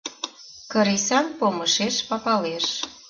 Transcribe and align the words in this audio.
Кырисан 0.71 1.25
помышеш 1.37 1.95
папалеш. 2.09 2.65